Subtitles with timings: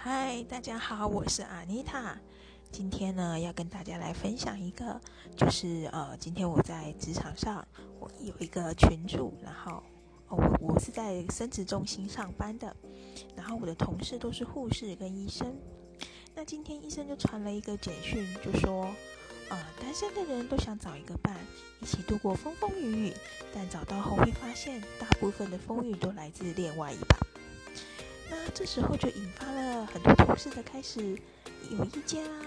[0.00, 2.16] 嗨，大家好，我是阿妮塔。
[2.70, 4.98] 今天呢，要跟大家来分享一个，
[5.36, 7.66] 就是呃，今天我在职场上，
[7.98, 9.82] 我有一个群主，然后
[10.28, 12.74] 哦，我我是在生殖中心上班的，
[13.34, 15.52] 然后我的同事都是护士跟医生。
[16.32, 18.88] 那今天医生就传了一个简讯，就说，
[19.48, 21.36] 呃，单身的人都想找一个伴，
[21.82, 23.12] 一起度过风风雨雨，
[23.52, 27.18] 但找到后会发现，大部分的风雨都来自另外一半。
[28.54, 31.00] 这时候就引发了很多同事的开始
[31.70, 32.44] 有意见啊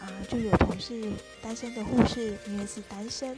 [0.00, 3.36] 啊，就有同事单身的护士，因为是单身，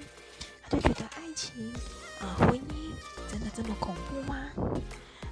[0.62, 1.73] 他就觉得爱情
[2.21, 4.51] 啊婚姻真的这么恐怖吗？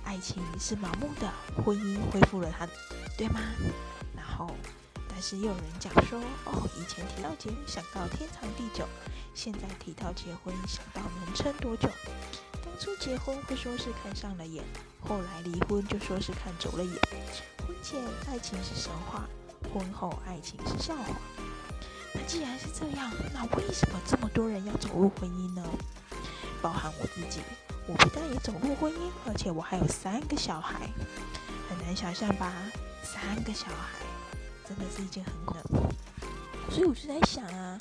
[0.04, 1.32] 爱情是盲目的，
[1.64, 2.68] 婚姻恢复了它，
[3.16, 3.40] 对吗？
[4.14, 4.50] 然后，
[5.08, 8.86] 但是又有人讲说，哦，以前提到结婚想到天长地久，
[9.34, 11.88] 现在提到结婚想到能撑多久。
[12.52, 14.62] 当初结婚会说是看上了眼，
[15.02, 16.94] 后来离婚就说是看走了眼。
[17.66, 19.28] 婚前爱情是神话，
[19.72, 21.04] 婚后爱情是笑话。
[22.14, 25.62] 那既然是这样，那为什么这么多人要走入婚姻呢？
[26.60, 27.40] 包含我自己，
[27.86, 30.88] 我不但也走入婚姻，而且我还有三个小孩，
[31.68, 32.52] 很难想象吧？
[33.02, 33.98] 三个小孩
[34.66, 35.82] 真的是一件很困难。
[36.70, 37.76] 所以我就在想啊，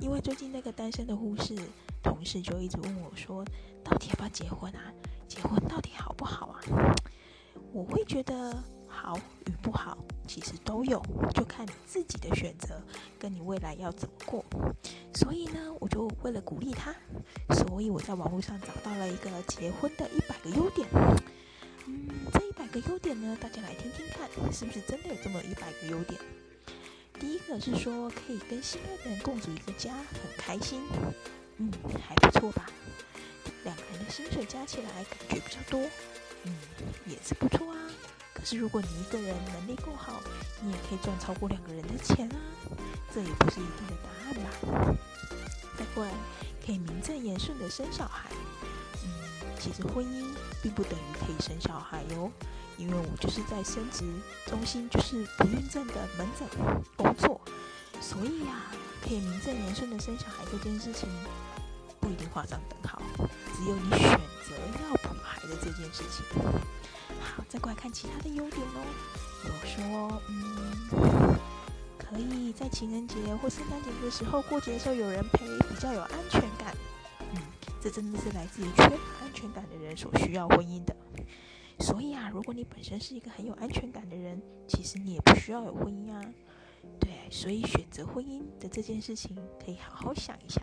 [0.00, 1.56] 因为最近那个单身的护士
[2.02, 3.44] 同事就一直问我说。
[3.84, 4.82] 到底要不要结婚啊？
[5.28, 6.60] 结婚到底好不好啊？
[7.72, 11.00] 我会觉得好与不好其实都有，
[11.34, 12.80] 就看你自己的选择，
[13.18, 14.44] 跟你未来要怎么过。
[15.14, 16.94] 所以呢，我就为了鼓励他，
[17.54, 20.88] 所以我在网络上找到了一个结婚的一百个优点。
[21.86, 26.18] 嗯，这一百个优点呢，大家来听听看，是不是真的有这么一百个优点？
[27.20, 30.80] 第一个是说可以跟心爱的人共组一个家，很开心。
[31.58, 31.70] 嗯，
[32.06, 32.66] 还不错吧？
[33.68, 35.78] 两个人的薪水加起来感觉比较多，
[36.44, 36.56] 嗯，
[37.04, 37.76] 也是不错啊。
[38.32, 40.22] 可是如果你一个人能力够好，
[40.62, 42.36] 你也可以赚超过两个人的钱啊，
[43.12, 44.96] 这也不是一定的答案吧。
[45.78, 46.10] 再过来，
[46.64, 48.30] 可以名正言顺的生小孩，
[49.04, 49.10] 嗯，
[49.60, 50.24] 其实婚姻
[50.62, 52.32] 并不等于可以生小孩哟，
[52.78, 54.02] 因为我就是在生殖
[54.46, 56.48] 中心，就是不孕症的门诊
[56.96, 57.38] 工作，
[58.00, 61.06] 所以呀，可以名正言顺的生小孩这件事情。
[62.00, 63.02] 不一定画上等号，
[63.58, 64.54] 只有你选择
[64.84, 66.24] 要不孩的这件事情。
[67.20, 68.78] 好，再过来看其他的优点哦。
[69.44, 71.36] 有说，嗯，
[71.98, 76.72] 可以在情人节或圣诞节的时候过节的时候有人陪，比较有安全感。
[77.32, 77.42] 嗯，
[77.80, 80.94] 这真的是来自于缺乏安全感的人所需要婚姻的。
[81.80, 86.22] 所以啊，如果你本身是一个很有安全感的人，其实你也不需要有婚姻啊。
[87.00, 90.60] 对，所以选择婚姻的这件事情，可以好好想一下。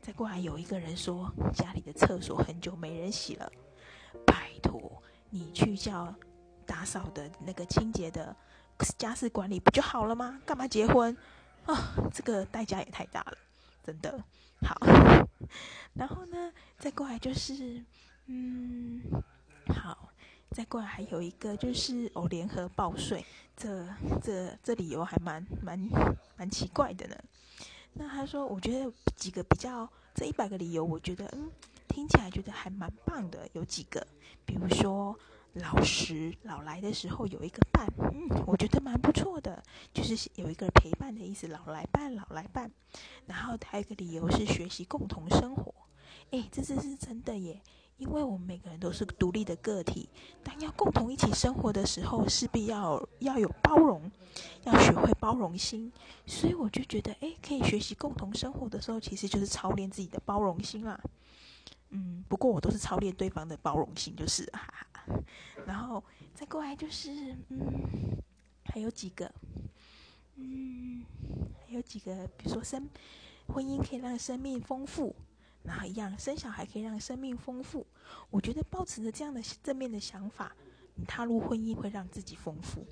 [0.00, 3.50] 再过来，有一个人说家里的厕所很久没人洗了，
[4.26, 6.14] 拜托你去叫
[6.66, 8.34] 打扫的那个清洁的
[8.98, 10.40] 家事管理不就好了吗？
[10.44, 11.16] 干嘛结婚
[11.66, 11.94] 啊？
[12.12, 13.38] 这个代价也太大了，
[13.82, 14.22] 真的。
[14.62, 14.78] 好，
[15.94, 17.82] 然后呢，再过来就是，
[18.26, 19.02] 嗯，
[19.68, 20.03] 好，
[20.54, 23.26] 再过来还有一个就是哦，联合报税，
[23.56, 23.84] 这
[24.22, 25.76] 这这理由还蛮蛮
[26.36, 27.16] 蛮奇怪的呢。
[27.94, 31.50] 那他说，我觉得几个比较这一百个理由，我觉得嗯，
[31.88, 33.48] 听起来觉得还蛮棒的。
[33.52, 34.06] 有几个，
[34.46, 35.18] 比如说
[35.54, 39.60] 老实老来的时候有一个伴，嗯，我觉得蛮不错的，
[39.92, 42.70] 就是有一个陪伴的意思，老来伴，老来伴。
[43.26, 45.74] 然后还有一个理由是学习共同生活，
[46.30, 47.60] 诶，这这是真的耶。
[47.96, 50.08] 因为我们每个人都是独立的个体，
[50.42, 54.10] 当要共同一起生活的时候，势必要要有包容，
[54.64, 55.92] 要学会包容心。
[56.26, 61.00] 所以我就觉得，哎，可以学习共同生活的时候，其实就是操练自己的包容心啦。
[61.90, 65.06] 嗯，不过我都是操练对方的包容心，就是，哈哈。
[65.64, 66.02] 然后
[66.34, 67.60] 再过来就是，嗯，
[68.64, 69.32] 还有几个，
[70.34, 71.04] 嗯，
[71.66, 72.88] 还有几个，比如说生
[73.46, 75.14] 婚姻可以让生命丰富。
[75.64, 77.86] 然后一样，生小孩可以让生命丰富。
[78.30, 80.54] 我觉得保持着这样的正面的想法，
[80.94, 82.86] 你踏入婚姻会让自己丰富。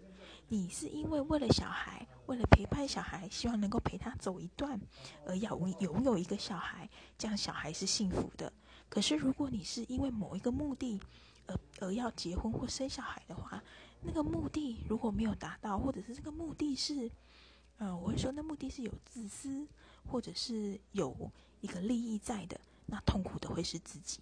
[0.49, 4.81] 你是因为为了小孩，为了陪伴小孩，希望能够陪他走一段，
[5.27, 6.89] 而要拥有一个小孩，
[7.19, 8.53] 这样小孩是幸福的。
[8.89, 11.01] 可是如果你是因为某一个目的，
[11.47, 13.63] 而而要结婚或生小孩的话，
[14.01, 17.11] 那个目的如果没有达到，或者是这个目的是，
[17.83, 19.67] 嗯，我会说那目的是有自私，
[20.07, 21.31] 或者是有。
[21.63, 24.19] 一个利益在的，那痛苦的会是自己。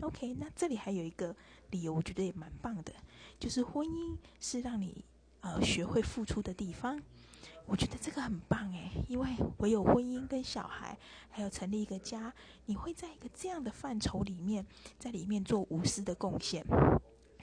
[0.00, 1.32] OK，那这里还有一个
[1.70, 2.92] 理由，我觉得也蛮棒的，
[3.38, 5.04] 就是婚姻是让你
[5.40, 7.00] 呃学会付出的地方。
[7.66, 10.98] 我觉得这个很棒诶，因为唯有婚姻跟小孩，
[11.28, 12.34] 还有成立一个家，
[12.66, 14.66] 你会在一个这样的范畴里面，
[14.98, 16.66] 在里面做无私的贡献。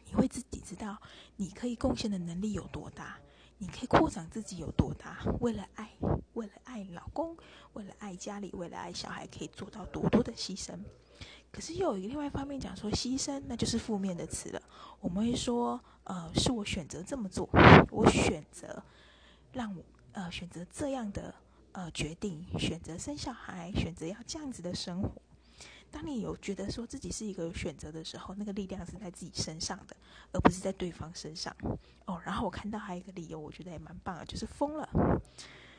[0.07, 1.01] 你会自己知道
[1.37, 3.17] 你可以贡献的能力有多大，
[3.57, 5.23] 你可以扩展自己有多大。
[5.39, 5.89] 为了爱，
[6.33, 7.35] 为了爱老公，
[7.73, 10.77] 为了爱家里，为了爱小孩，可以做到多多的牺牲。
[11.51, 14.61] 可是又有一另外一方面讲说，牺牲那就是负面的词了。
[14.99, 17.49] 我们会说，呃，是我选择这么做，
[17.89, 18.83] 我选择
[19.53, 21.33] 让我呃选择这样的
[21.71, 25.11] 呃决定，选择生小孩，选择要这样子的生活。
[25.91, 29.95] 当你有觉得说自己是一个有选择的时候，那个力量是在自己身上的，
[30.31, 31.55] 而不是在对方身上。
[32.05, 34.87] 哦，然后我看到还有一个理由，我觉得也蛮棒的，就是疯了，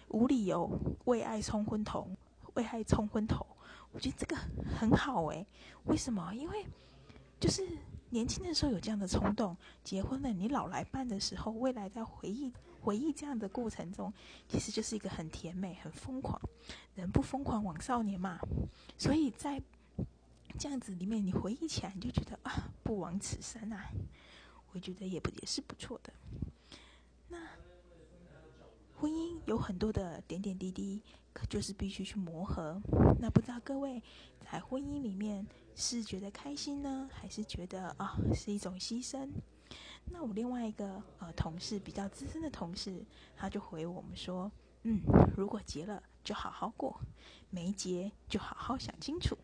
[0.08, 0.70] 无理由
[1.04, 2.08] 为爱冲昏头，
[2.54, 3.46] 为爱冲昏头。
[3.92, 4.36] 我觉得这个
[4.78, 5.46] 很好诶，
[5.84, 6.34] 为什么？
[6.34, 6.66] 因为
[7.40, 7.66] 就是
[8.10, 14.12] 年轻的时候有这样的冲动，结婚了，你老来伴的时候，未来在回忆回忆这样的过程中，
[14.46, 16.38] 其实就是一个很甜美、很疯狂。
[16.94, 18.38] 人不疯狂枉少年嘛，
[18.98, 19.62] 所以在
[20.56, 23.90] 这样子里面，你回忆起来，你就觉得啊，不枉此生啊。
[24.72, 26.12] 我觉得也不也是不错的。
[27.28, 27.38] 那
[28.96, 31.02] 婚姻有很多的点点滴滴。
[31.48, 32.82] 就是必须去磨合。
[33.20, 34.02] 那不知道各位
[34.40, 35.46] 在婚姻里面
[35.76, 39.28] 是觉得开心呢，还是觉得啊是一种牺牲？
[40.06, 43.04] 那我另外一个呃同事比较资深的同事，
[43.36, 44.50] 他就回我们说：
[44.82, 45.02] 嗯，
[45.36, 47.00] 如果结了就好好过，
[47.50, 49.36] 没结就好好想清楚。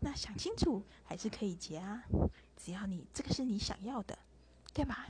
[0.00, 2.04] 那想清楚还是可以结啊，
[2.56, 4.18] 只要你这个是你想要的，
[4.72, 5.08] 对吧？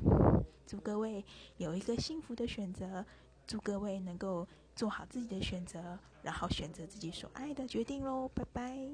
[0.66, 1.24] 祝各位
[1.56, 3.04] 有一个幸福的选择，
[3.46, 4.46] 祝各位能够。
[4.74, 8.88] 做好自己的选择，然后选择自己所爱的决定喽，拜拜。